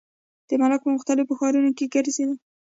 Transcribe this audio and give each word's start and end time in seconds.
د 0.47 0.49
ملک 0.61 0.81
پۀ 0.83 0.89
مختلفو 0.95 1.37
ښارونو 1.39 1.69
کښې 1.77 1.85
ګرزيدو۔ 1.93 2.35